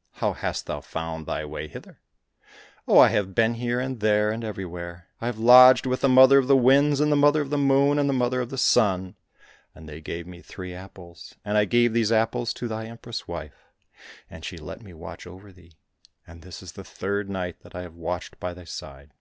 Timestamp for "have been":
3.08-3.54